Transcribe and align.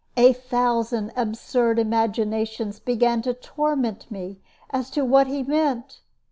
A 0.17 0.33
thousand 0.33 1.11
absurd 1.15 1.77
imaginations 1.77 2.79
began 2.79 3.21
to 3.21 3.35
torment 3.35 4.09
me 4.09 4.39
as 4.71 4.89
to 4.89 5.05
what 5.05 5.27
he 5.27 5.43
meant. 5.43 5.99